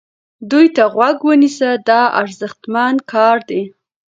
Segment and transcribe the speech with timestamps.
[0.51, 3.63] دوی ته غوږ ونیسه دا ارزښتمن کار دی.